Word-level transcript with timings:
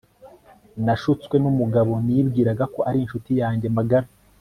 nashutswe 0.85 1.35
numugabo 1.39 1.93
nibwiraga 2.05 2.65
ko 2.73 2.79
ari 2.89 2.97
inshuti 3.03 3.31
yanjye 3.41 3.67
magara 3.77 4.07